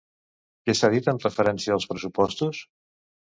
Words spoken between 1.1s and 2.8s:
en referència als pressupostos?